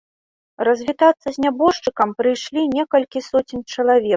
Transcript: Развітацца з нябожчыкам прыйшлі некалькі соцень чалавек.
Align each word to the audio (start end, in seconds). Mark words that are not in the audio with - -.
Развітацца 0.67 1.27
з 1.35 1.43
нябожчыкам 1.45 2.17
прыйшлі 2.23 2.61
некалькі 2.77 3.25
соцень 3.31 3.67
чалавек. 3.77 4.09